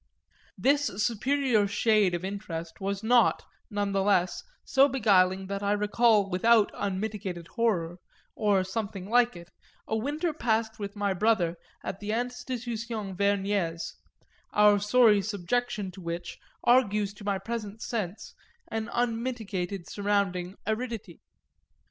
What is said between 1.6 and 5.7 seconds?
shade of interest was not, none the less, so beguiling that